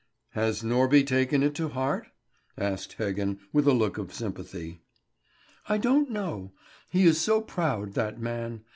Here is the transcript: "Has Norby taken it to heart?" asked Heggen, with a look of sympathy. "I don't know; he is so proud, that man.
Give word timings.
"Has 0.31 0.63
Norby 0.63 1.05
taken 1.05 1.43
it 1.43 1.53
to 1.53 1.69
heart?" 1.69 2.07
asked 2.57 2.97
Heggen, 2.97 3.37
with 3.53 3.67
a 3.67 3.71
look 3.73 3.99
of 3.99 4.11
sympathy. 4.11 4.81
"I 5.69 5.77
don't 5.77 6.09
know; 6.09 6.53
he 6.89 7.03
is 7.05 7.21
so 7.21 7.39
proud, 7.39 7.93
that 7.93 8.19
man. 8.19 8.63